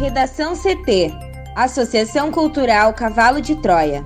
[0.00, 1.12] Redação CT
[1.54, 4.02] Associação Cultural Cavalo de Troia.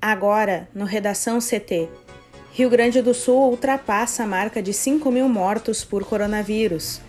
[0.00, 1.88] Agora, no Redação CT.
[2.50, 7.00] Rio Grande do Sul ultrapassa a marca de 5 mil mortos por coronavírus.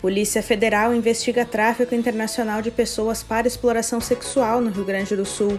[0.00, 5.58] Polícia Federal investiga tráfico internacional de pessoas para exploração sexual no Rio Grande do Sul.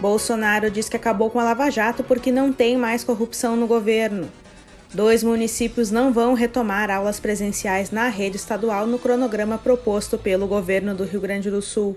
[0.00, 4.30] Bolsonaro diz que acabou com a Lava Jato porque não tem mais corrupção no governo.
[4.92, 10.94] Dois municípios não vão retomar aulas presenciais na rede estadual no cronograma proposto pelo governo
[10.94, 11.96] do Rio Grande do Sul.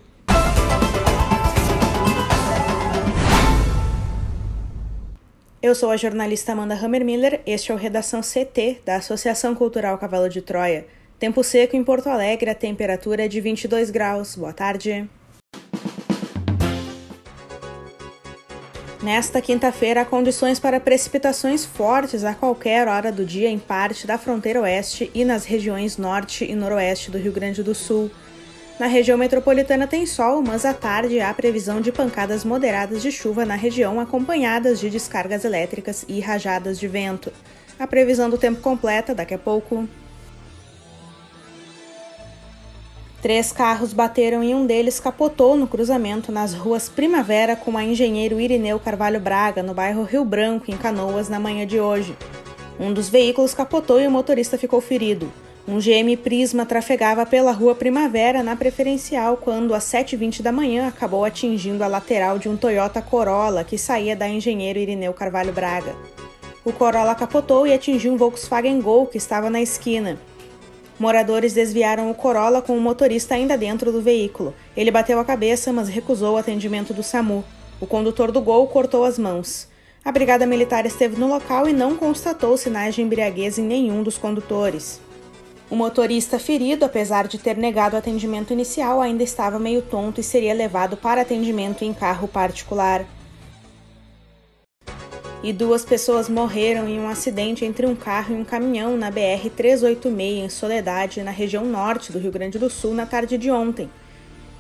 [5.62, 10.30] Eu sou a jornalista Amanda Hammermiller, este é o Redação CT da Associação Cultural Cavalo
[10.30, 10.88] de Troia.
[11.20, 14.38] Tempo seco em Porto Alegre, a temperatura é de 22 graus.
[14.38, 15.10] Boa tarde.
[19.02, 24.18] Nesta quinta-feira, há condições para precipitações fortes a qualquer hora do dia em parte da
[24.18, 28.12] fronteira oeste e nas regiões norte e noroeste do Rio Grande do Sul.
[28.78, 33.46] Na região metropolitana tem sol, mas à tarde há previsão de pancadas moderadas de chuva
[33.46, 37.32] na região, acompanhadas de descargas elétricas e rajadas de vento.
[37.80, 39.88] A previsão do tempo completa daqui a pouco.
[43.22, 48.40] Três carros bateram e um deles capotou no cruzamento nas ruas Primavera com a engenheiro
[48.40, 52.16] Irineu Carvalho Braga, no bairro Rio Branco, em Canoas, na manhã de hoje.
[52.80, 55.30] Um dos veículos capotou e o motorista ficou ferido.
[55.68, 61.26] Um GM Prisma trafegava pela rua Primavera na preferencial quando, às 7h20 da manhã, acabou
[61.26, 65.94] atingindo a lateral de um Toyota Corolla que saía da engenheiro Irineu Carvalho Braga.
[66.64, 70.18] O Corolla capotou e atingiu um Volkswagen Gol que estava na esquina.
[71.00, 74.54] Moradores desviaram o Corolla com o motorista ainda dentro do veículo.
[74.76, 77.46] Ele bateu a cabeça, mas recusou o atendimento do SAMU.
[77.80, 79.70] O condutor do Gol cortou as mãos.
[80.04, 84.18] A Brigada Militar esteve no local e não constatou sinais de embriaguez em nenhum dos
[84.18, 85.00] condutores.
[85.70, 90.24] O motorista ferido, apesar de ter negado o atendimento inicial, ainda estava meio tonto e
[90.24, 93.06] seria levado para atendimento em carro particular.
[95.42, 100.20] E duas pessoas morreram em um acidente entre um carro e um caminhão na BR-386
[100.20, 103.90] em Soledade, na região norte do Rio Grande do Sul, na tarde de ontem.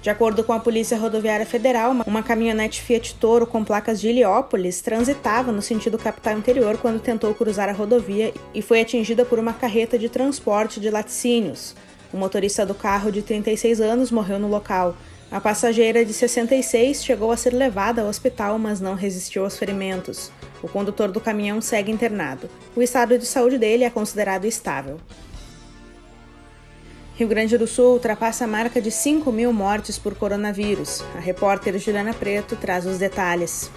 [0.01, 4.79] De acordo com a Polícia Rodoviária Federal, uma caminhonete Fiat Toro com placas de Heliópolis
[4.79, 9.51] transitava no sentido capital interior quando tentou cruzar a rodovia e foi atingida por uma
[9.51, 11.75] carreta de transporte de laticínios.
[12.13, 14.95] O motorista do carro, de 36 anos, morreu no local.
[15.31, 20.31] A passageira, de 66, chegou a ser levada ao hospital, mas não resistiu aos ferimentos.
[20.63, 22.49] O condutor do caminhão segue internado.
[22.75, 24.99] O estado de saúde dele é considerado estável.
[27.15, 31.03] Rio Grande do Sul ultrapassa a marca de 5 mil mortes por coronavírus.
[31.15, 33.69] A repórter Juliana Preto traz os detalhes.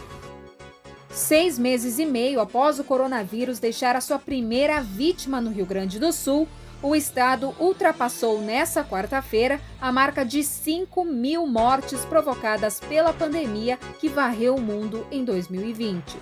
[1.11, 5.99] Seis meses e meio após o coronavírus deixar a sua primeira vítima no Rio Grande
[5.99, 6.49] do Sul,
[6.83, 14.09] o estado ultrapassou nessa quarta-feira a marca de 5 mil mortes provocadas pela pandemia que
[14.09, 16.19] varreu o mundo em 2020.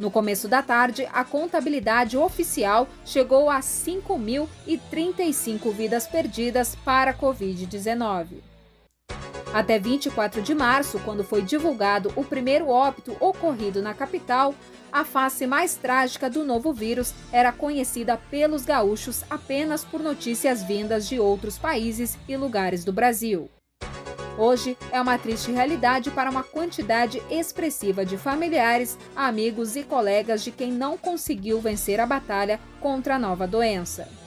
[0.00, 8.38] No começo da tarde, a contabilidade oficial chegou a 5.035 vidas perdidas para a Covid-19.
[9.54, 14.54] Até 24 de março, quando foi divulgado o primeiro óbito ocorrido na capital,
[14.92, 21.08] a face mais trágica do novo vírus era conhecida pelos gaúchos apenas por notícias vindas
[21.08, 23.50] de outros países e lugares do Brasil.
[24.38, 30.50] Hoje é uma triste realidade para uma quantidade expressiva de familiares, amigos e colegas de
[30.50, 34.21] quem não conseguiu vencer a batalha contra a nova doença.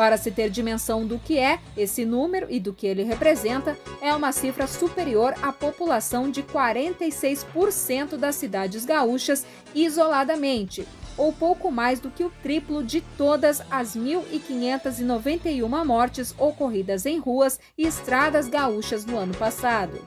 [0.00, 4.14] Para se ter dimensão do que é esse número e do que ele representa, é
[4.14, 9.44] uma cifra superior à população de 46% das cidades gaúchas
[9.74, 17.18] isoladamente, ou pouco mais do que o triplo de todas as 1.591 mortes ocorridas em
[17.18, 20.02] ruas e estradas gaúchas no ano passado.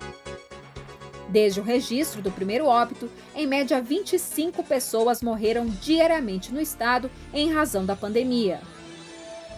[1.29, 7.53] Desde o registro do primeiro óbito, em média 25 pessoas morreram diariamente no estado em
[7.53, 8.59] razão da pandemia.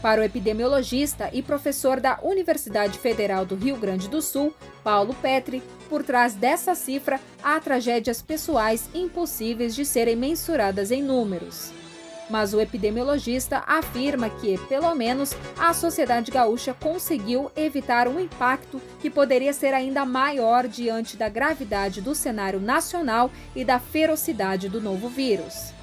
[0.05, 4.53] Para o epidemiologista e professor da Universidade Federal do Rio Grande do Sul,
[4.83, 11.73] Paulo Petri, por trás dessa cifra há tragédias pessoais impossíveis de serem mensuradas em números.
[12.29, 19.09] Mas o epidemiologista afirma que, pelo menos, a sociedade gaúcha conseguiu evitar um impacto que
[19.09, 25.09] poderia ser ainda maior diante da gravidade do cenário nacional e da ferocidade do novo
[25.09, 25.74] vírus.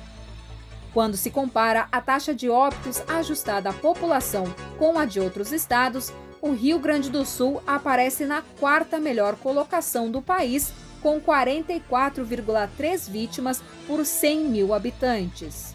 [0.93, 4.45] Quando se compara a taxa de óbitos ajustada à população
[4.79, 10.11] com a de outros estados, o Rio Grande do Sul aparece na quarta melhor colocação
[10.11, 15.75] do país, com 44,3 vítimas por 100 mil habitantes.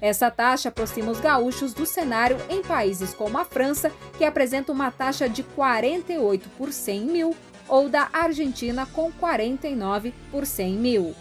[0.00, 4.90] Essa taxa aproxima os gaúchos do cenário em países como a França, que apresenta uma
[4.90, 7.36] taxa de 48 por 100 mil,
[7.68, 11.14] ou da Argentina, com 49 por 100 mil.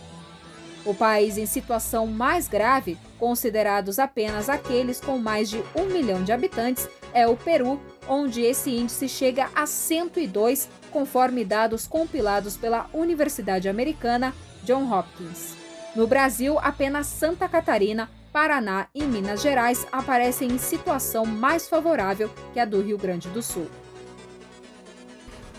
[0.86, 6.32] O país em situação mais grave, considerados apenas aqueles com mais de um milhão de
[6.32, 13.68] habitantes, é o Peru, onde esse índice chega a 102, conforme dados compilados pela Universidade
[13.68, 14.34] Americana
[14.64, 15.56] John Hopkins.
[15.96, 22.60] No Brasil, apenas Santa Catarina, Paraná e Minas Gerais aparecem em situação mais favorável que
[22.60, 23.68] a do Rio Grande do Sul.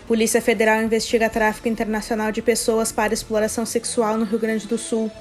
[0.07, 5.11] Polícia Federal investiga tráfico internacional de pessoas para exploração sexual no Rio Grande do Sul.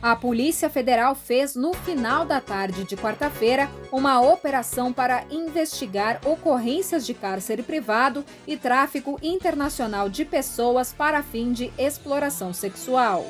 [0.00, 7.04] A Polícia Federal fez, no final da tarde de quarta-feira, uma operação para investigar ocorrências
[7.04, 13.26] de cárcere privado e tráfico internacional de pessoas para fim de exploração sexual.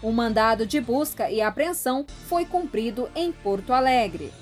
[0.00, 4.32] O mandado de busca e apreensão foi cumprido em Porto Alegre.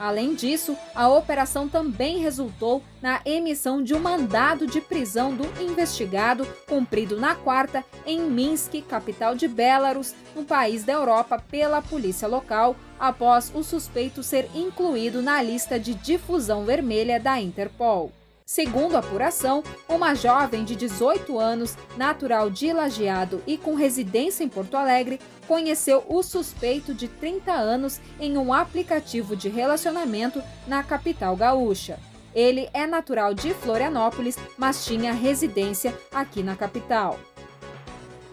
[0.00, 6.48] Além disso, a operação também resultou na emissão de um mandado de prisão do investigado,
[6.66, 12.74] cumprido na quarta, em Minsk, capital de Belarus, no país da Europa, pela polícia local,
[12.98, 18.10] após o suspeito ser incluído na lista de difusão vermelha da Interpol.
[18.50, 24.48] Segundo a apuração, uma jovem de 18 anos, natural de Lajeado e com residência em
[24.48, 31.36] Porto Alegre, conheceu o suspeito de 30 anos em um aplicativo de relacionamento na capital
[31.36, 32.00] gaúcha.
[32.34, 37.20] Ele é natural de Florianópolis, mas tinha residência aqui na capital.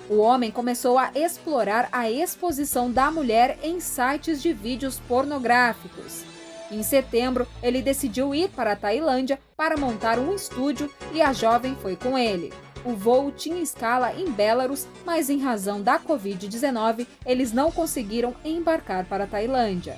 [0.09, 6.36] O homem começou a explorar a exposição da mulher em sites de vídeos pornográficos.
[6.69, 11.75] Em setembro, ele decidiu ir para a Tailândia para montar um estúdio e a jovem
[11.75, 12.51] foi com ele.
[12.83, 19.05] O voo tinha escala em Belarus, mas em razão da Covid-19, eles não conseguiram embarcar
[19.05, 19.97] para a Tailândia.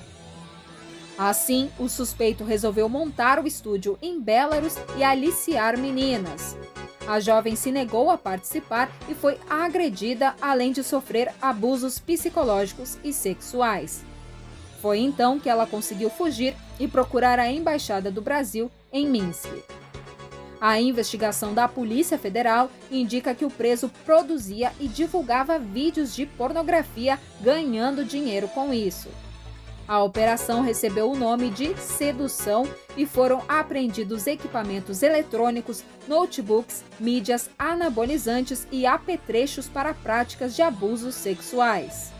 [1.18, 6.56] Assim, o suspeito resolveu montar o estúdio em Belarus e aliciar meninas.
[7.06, 13.12] A jovem se negou a participar e foi agredida, além de sofrer abusos psicológicos e
[13.12, 14.02] sexuais.
[14.80, 19.48] Foi então que ela conseguiu fugir e procurar a Embaixada do Brasil em Minsk.
[20.60, 27.18] A investigação da Polícia Federal indica que o preso produzia e divulgava vídeos de pornografia,
[27.40, 29.08] ganhando dinheiro com isso.
[29.88, 38.68] A operação recebeu o nome de Sedução e foram apreendidos equipamentos eletrônicos, notebooks, mídias anabolizantes
[38.70, 42.12] e apetrechos para práticas de abusos sexuais.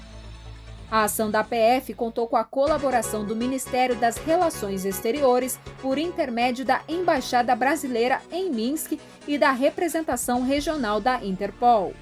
[0.91, 6.65] A ação da PF contou com a colaboração do Ministério das Relações Exteriores por intermédio
[6.65, 8.99] da Embaixada Brasileira em Minsk
[9.29, 11.95] e da representação regional da Interpol.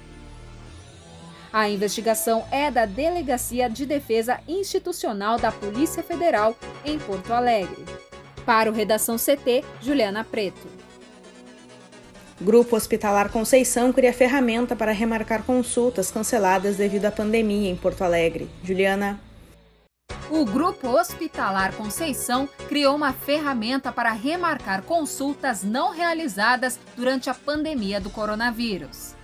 [1.53, 7.85] A investigação é da Delegacia de Defesa Institucional da Polícia Federal em Porto Alegre.
[8.43, 10.78] Para o Redação CT, Juliana Preto.
[12.41, 18.49] Grupo Hospitalar Conceição cria ferramenta para remarcar consultas canceladas devido à pandemia em Porto Alegre.
[18.63, 19.19] Juliana.
[20.29, 27.99] O Grupo Hospitalar Conceição criou uma ferramenta para remarcar consultas não realizadas durante a pandemia
[27.99, 29.19] do coronavírus.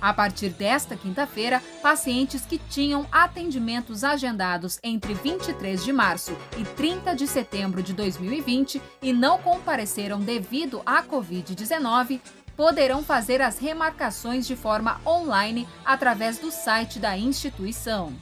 [0.00, 7.14] A partir desta quinta-feira, pacientes que tinham atendimentos agendados entre 23 de março e 30
[7.14, 12.18] de setembro de 2020 e não compareceram devido à Covid-19
[12.60, 18.12] poderão fazer as remarcações de forma online através do site da instituição.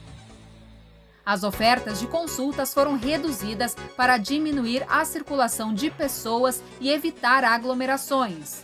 [1.26, 8.62] As ofertas de consultas foram reduzidas para diminuir a circulação de pessoas e evitar aglomerações.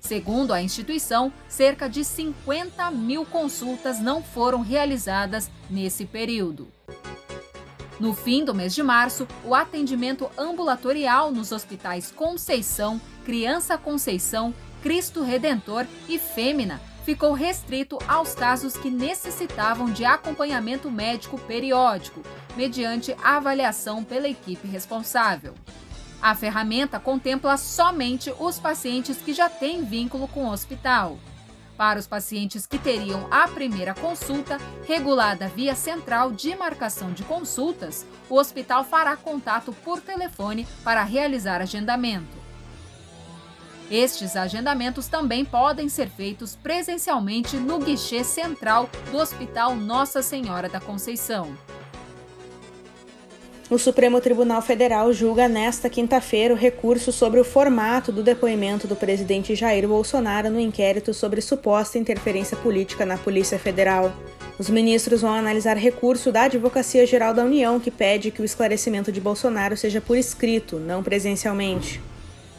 [0.00, 6.66] Segundo a instituição, cerca de 50 mil consultas não foram realizadas nesse período.
[8.00, 15.22] No fim do mês de março, o atendimento ambulatorial nos hospitais Conceição, Criança Conceição Cristo
[15.22, 22.20] Redentor e Fêmea ficou restrito aos casos que necessitavam de acompanhamento médico periódico,
[22.56, 25.54] mediante avaliação pela equipe responsável.
[26.20, 31.16] A ferramenta contempla somente os pacientes que já têm vínculo com o hospital.
[31.76, 38.04] Para os pacientes que teriam a primeira consulta, regulada via central de marcação de consultas,
[38.28, 42.41] o hospital fará contato por telefone para realizar agendamento.
[43.92, 50.80] Estes agendamentos também podem ser feitos presencialmente no guichê central do Hospital Nossa Senhora da
[50.80, 51.54] Conceição.
[53.68, 58.96] O Supremo Tribunal Federal julga nesta quinta-feira o recurso sobre o formato do depoimento do
[58.96, 64.10] presidente Jair Bolsonaro no inquérito sobre suposta interferência política na Polícia Federal.
[64.58, 69.12] Os ministros vão analisar recurso da Advocacia Geral da União que pede que o esclarecimento
[69.12, 72.00] de Bolsonaro seja por escrito, não presencialmente.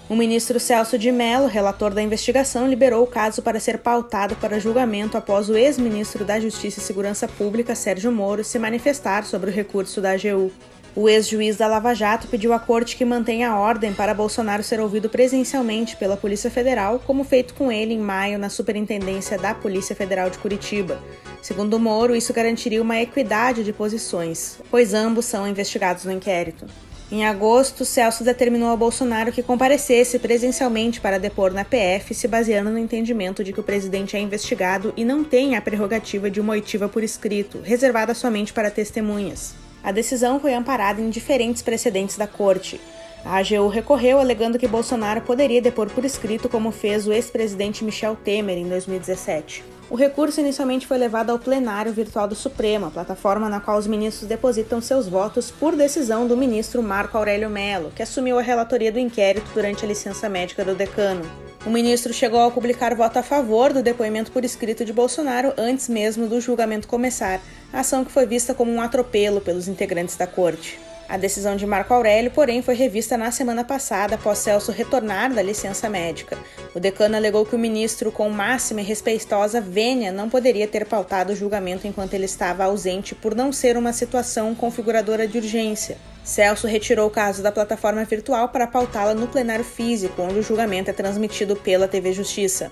[0.09, 4.59] O ministro Celso de Mello, relator da investigação, liberou o caso para ser pautado para
[4.59, 9.53] julgamento após o ex-ministro da Justiça e Segurança Pública, Sérgio Moro, se manifestar sobre o
[9.53, 10.51] recurso da AGU.
[10.93, 14.81] O ex-juiz da Lava Jato pediu à corte que mantenha a ordem para Bolsonaro ser
[14.81, 19.95] ouvido presencialmente pela Polícia Federal, como feito com ele em maio na Superintendência da Polícia
[19.95, 21.01] Federal de Curitiba.
[21.41, 26.67] Segundo Moro, isso garantiria uma equidade de posições, pois ambos são investigados no inquérito.
[27.13, 32.71] Em agosto, Celso determinou a Bolsonaro que comparecesse presencialmente para depor na PF, se baseando
[32.71, 36.53] no entendimento de que o presidente é investigado e não tem a prerrogativa de uma
[36.53, 39.53] oitiva por escrito, reservada somente para testemunhas.
[39.83, 42.81] A decisão foi amparada em diferentes precedentes da corte.
[43.23, 48.15] A AGU recorreu alegando que Bolsonaro poderia depor por escrito, como fez o ex-presidente Michel
[48.15, 49.72] Temer em 2017.
[49.93, 54.27] O recurso inicialmente foi levado ao plenário virtual do Supremo, plataforma na qual os ministros
[54.27, 58.97] depositam seus votos por decisão do ministro Marco Aurélio Mello, que assumiu a relatoria do
[58.97, 61.21] inquérito durante a licença médica do decano.
[61.63, 65.87] O ministro chegou a publicar voto a favor do depoimento por escrito de Bolsonaro antes
[65.87, 67.39] mesmo do julgamento começar,
[67.71, 70.79] ação que foi vista como um atropelo pelos integrantes da corte.
[71.07, 75.41] A decisão de Marco Aurélio, porém, foi revista na semana passada após Celso retornar da
[75.41, 76.37] licença médica.
[76.73, 81.33] O decano alegou que o ministro, com máxima e respeitosa vênia, não poderia ter pautado
[81.33, 85.97] o julgamento enquanto ele estava ausente por não ser uma situação configuradora de urgência.
[86.23, 90.89] Celso retirou o caso da plataforma virtual para pautá-la no plenário físico, onde o julgamento
[90.89, 92.71] é transmitido pela TV Justiça.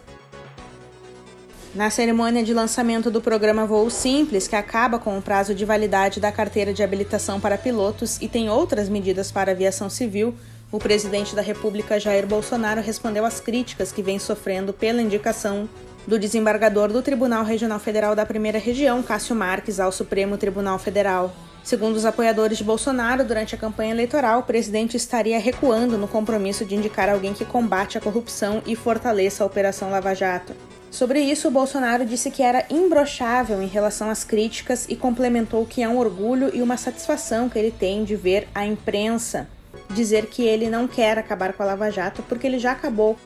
[1.73, 6.19] Na cerimônia de lançamento do programa Voo Simples, que acaba com o prazo de validade
[6.19, 10.35] da carteira de habilitação para pilotos e tem outras medidas para a aviação civil,
[10.69, 15.69] o presidente da República Jair Bolsonaro respondeu às críticas que vem sofrendo pela indicação
[16.05, 21.33] do desembargador do Tribunal Regional Federal da Primeira Região, Cássio Marques, ao Supremo Tribunal Federal.
[21.63, 26.65] Segundo os apoiadores de Bolsonaro, durante a campanha eleitoral, o presidente estaria recuando no compromisso
[26.65, 30.53] de indicar alguém que combate a corrupção e fortaleça a Operação Lava Jato.
[30.91, 35.81] Sobre isso, o Bolsonaro disse que era imbrochável em relação às críticas e complementou que
[35.81, 39.47] é um orgulho e uma satisfação que ele tem de ver a imprensa
[39.91, 43.17] dizer que ele não quer acabar com a Lava Jato porque ele já acabou.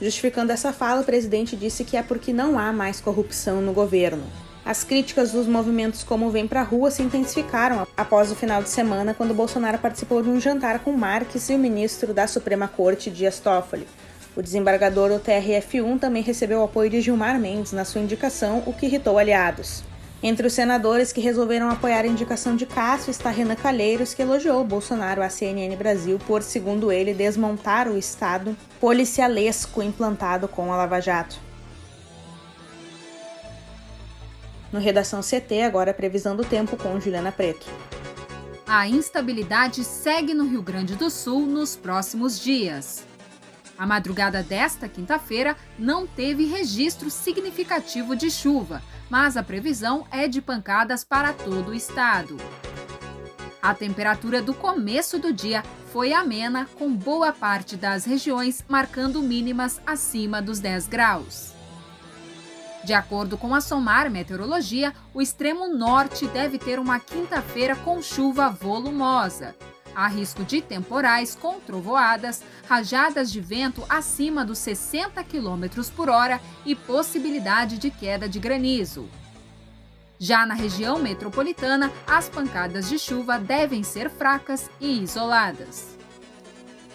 [0.00, 4.24] Justificando essa fala, o presidente disse que é porque não há mais corrupção no governo.
[4.64, 9.12] As críticas dos movimentos como Vem Pra Rua se intensificaram após o final de semana,
[9.12, 13.38] quando Bolsonaro participou de um jantar com Marques e o ministro da Suprema Corte, Dias
[13.38, 13.86] Toffoli.
[14.36, 18.72] O desembargador do TRF1 também recebeu o apoio de Gilmar Mendes na sua indicação, o
[18.72, 19.84] que irritou aliados.
[20.20, 24.64] Entre os senadores que resolveram apoiar a indicação de Cássio está Renan Calheiros, que elogiou
[24.64, 30.98] Bolsonaro à CNN Brasil por, segundo ele, desmontar o Estado policialesco implantado com a Lava
[30.98, 31.36] Jato.
[34.72, 37.66] No Redação CT, agora a previsão do tempo com Juliana Preto.
[38.66, 43.04] A instabilidade segue no Rio Grande do Sul nos próximos dias.
[43.76, 50.40] A madrugada desta quinta-feira não teve registro significativo de chuva, mas a previsão é de
[50.40, 52.36] pancadas para todo o estado.
[53.60, 59.80] A temperatura do começo do dia foi amena, com boa parte das regiões marcando mínimas
[59.86, 61.54] acima dos 10 graus.
[62.84, 68.50] De acordo com a SOMAR Meteorologia, o extremo norte deve ter uma quinta-feira com chuva
[68.50, 69.54] volumosa.
[69.94, 76.40] Há risco de temporais com trovoadas, rajadas de vento acima dos 60 km por hora
[76.66, 79.08] e possibilidade de queda de granizo.
[80.18, 85.96] Já na região metropolitana, as pancadas de chuva devem ser fracas e isoladas.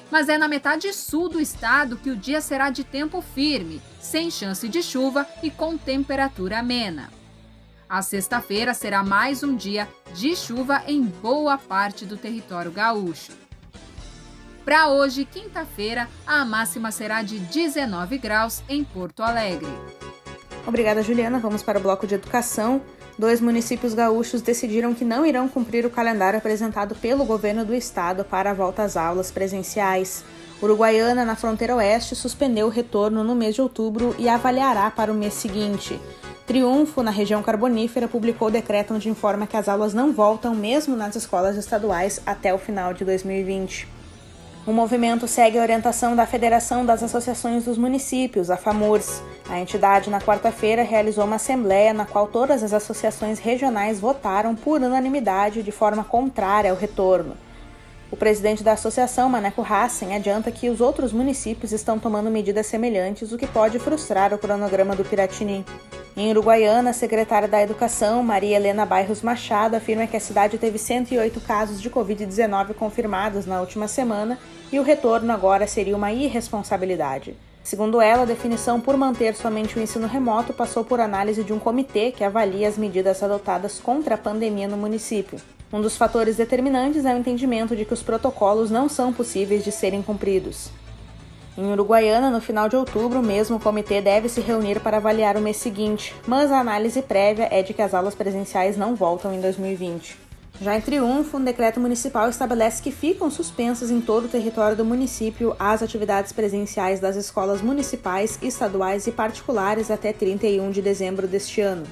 [0.10, 4.32] Mas é na metade sul do estado que o dia será de tempo firme, sem
[4.32, 7.19] chance de chuva e com temperatura amena.
[7.90, 13.32] A sexta-feira será mais um dia de chuva em boa parte do território gaúcho.
[14.64, 19.68] Para hoje, quinta-feira, a máxima será de 19 graus em Porto Alegre.
[20.68, 21.40] Obrigada, Juliana.
[21.40, 22.80] Vamos para o bloco de educação.
[23.18, 28.24] Dois municípios gaúchos decidiram que não irão cumprir o calendário apresentado pelo governo do estado
[28.24, 30.24] para a volta às aulas presenciais.
[30.62, 35.16] Uruguaiana, na fronteira oeste, suspendeu o retorno no mês de outubro e avaliará para o
[35.16, 36.00] mês seguinte.
[36.50, 41.16] Triunfo, na região carbonífera, publicou decreto onde informa que as aulas não voltam mesmo nas
[41.16, 43.88] escolas estaduais até o final de 2020.
[44.66, 49.22] O movimento segue a orientação da Federação das Associações dos Municípios, a FAMURS.
[49.48, 54.82] A entidade, na quarta-feira, realizou uma assembleia na qual todas as associações regionais votaram por
[54.82, 57.38] unanimidade de forma contrária ao retorno.
[58.12, 63.32] O presidente da associação, Maneco Hassen, adianta que os outros municípios estão tomando medidas semelhantes,
[63.32, 65.64] o que pode frustrar o cronograma do Piratini.
[66.18, 70.80] Em Uruguaiana, a secretária da Educação, Maria Helena Bairros Machado, afirma que a cidade teve
[70.80, 74.40] 108 casos de Covid-19 confirmados na última semana
[74.72, 77.38] e o retorno agora seria uma irresponsabilidade.
[77.64, 81.60] Segundo ela, a definição por manter somente o ensino remoto passou por análise de um
[81.60, 85.40] comitê que avalia as medidas adotadas contra a pandemia no município.
[85.72, 89.72] Um dos fatores determinantes é o entendimento de que os protocolos não são possíveis de
[89.72, 90.72] serem cumpridos.
[91.56, 95.42] Em Uruguaiana, no final de outubro, mesmo o comitê deve se reunir para avaliar o
[95.42, 99.42] mês seguinte, mas a análise prévia é de que as aulas presenciais não voltam em
[99.42, 100.18] 2020.
[100.60, 104.84] Já em Triunfo, um decreto municipal estabelece que ficam suspensas em todo o território do
[104.84, 111.62] município as atividades presenciais das escolas municipais, estaduais e particulares até 31 de dezembro deste
[111.62, 111.86] ano.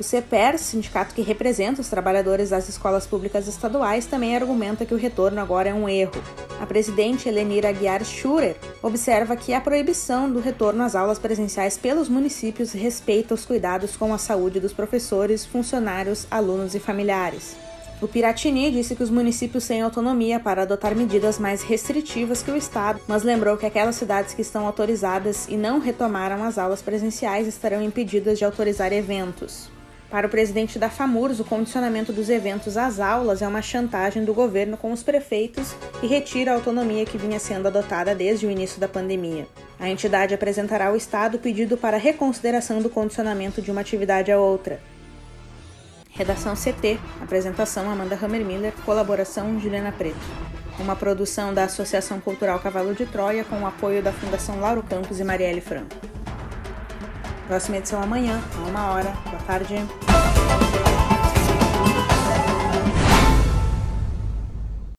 [0.00, 4.96] O CEPER, sindicato que representa os trabalhadores das escolas públicas estaduais, também argumenta que o
[4.96, 6.22] retorno agora é um erro.
[6.58, 12.08] A presidente Helenira Aguiar Schurer observa que a proibição do retorno às aulas presenciais pelos
[12.08, 17.54] municípios respeita os cuidados com a saúde dos professores, funcionários, alunos e familiares.
[18.00, 22.56] O Piratini disse que os municípios têm autonomia para adotar medidas mais restritivas que o
[22.56, 27.46] Estado, mas lembrou que aquelas cidades que estão autorizadas e não retomaram as aulas presenciais
[27.46, 29.70] estarão impedidas de autorizar eventos.
[30.12, 34.34] Para o presidente da FAMURS, o condicionamento dos eventos às aulas é uma chantagem do
[34.34, 38.78] governo com os prefeitos e retira a autonomia que vinha sendo adotada desde o início
[38.78, 39.48] da pandemia.
[39.80, 44.82] A entidade apresentará ao Estado pedido para reconsideração do condicionamento de uma atividade a outra.
[46.10, 50.20] Redação CT, apresentação Amanda Hammermiller, colaboração Juliana Preto.
[50.78, 55.20] Uma produção da Associação Cultural Cavalo de Troia com o apoio da Fundação Lauro Campos
[55.20, 56.21] e Marielle Franco.
[57.46, 59.12] Próxima edição amanhã, a uma hora.
[59.24, 59.74] Boa tarde.